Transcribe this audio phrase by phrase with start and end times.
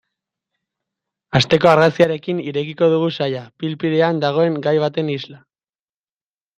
[1.39, 5.43] Asteko argazkiarekin irekiko dugu saila, pil-pilean dagoen gai baten isla.